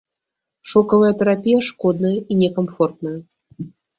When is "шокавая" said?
0.69-1.11